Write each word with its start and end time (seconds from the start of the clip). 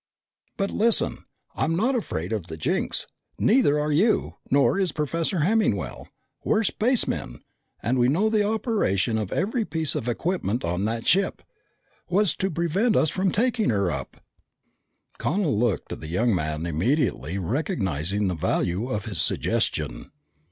But 0.57 0.71
listen, 0.71 1.25
I'm 1.55 1.75
not 1.75 1.93
afraid 1.93 2.33
of 2.33 2.47
the 2.47 2.57
jinx. 2.57 3.05
Neither 3.37 3.79
are 3.79 3.91
you, 3.91 4.37
nor 4.49 4.79
is 4.79 4.91
Professor 4.93 5.41
Hemmingwell. 5.41 6.07
We're 6.43 6.63
spacemen. 6.63 7.43
And 7.83 7.99
we 7.99 8.07
know 8.07 8.27
the 8.27 8.41
operation 8.43 9.19
of 9.19 9.31
every 9.31 9.63
piece 9.63 9.93
of 9.93 10.09
equipment 10.09 10.65
on 10.65 10.85
that 10.85 11.05
ship. 11.05 11.43
What's 12.07 12.33
to 12.37 12.49
prevent 12.49 12.95
us 12.97 13.11
from 13.11 13.31
taking 13.31 13.69
her 13.69 13.91
up?" 13.91 14.17
Connel 15.19 15.59
looked 15.59 15.91
at 15.91 15.99
the 16.01 16.07
young 16.07 16.33
man, 16.33 16.65
immediately 16.65 17.37
recognizing 17.37 18.27
the 18.27 18.33
value 18.33 18.89
of 18.89 19.05
his 19.05 19.21
suggestion. 19.21 20.09